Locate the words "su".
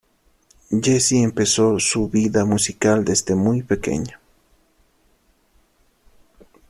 1.79-1.87, 1.91-2.09